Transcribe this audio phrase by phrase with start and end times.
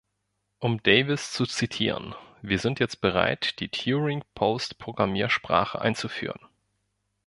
[0.57, 6.39] Um Davis zu zitieren: Wir sind jetzt bereit, die Turing-Post-Programmiersprache einzuführen.